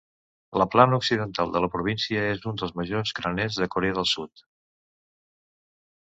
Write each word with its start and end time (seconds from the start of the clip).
La 0.59 0.65
plana 0.75 0.97
occidental 1.01 1.53
de 1.55 1.61
la 1.65 1.69
província 1.75 2.23
és 2.31 2.41
un 2.53 2.57
dels 2.63 2.73
majors 2.81 3.13
graners 3.21 3.61
de 3.65 3.69
Corea 3.77 3.99
del 4.01 4.09
Sud. 4.15 4.45